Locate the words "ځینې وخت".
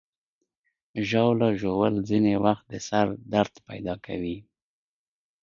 2.09-2.63